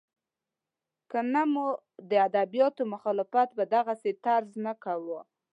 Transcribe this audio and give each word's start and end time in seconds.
که 1.09 1.19
نه 1.33 1.43
مو 1.51 1.67
د 2.09 2.11
ادبیاتو 2.27 2.81
مخالفت 2.93 3.49
په 3.57 3.63
دغسې 3.73 4.11
طرز 4.25 4.51
نه 4.65 4.73
کاوه. 4.83 5.21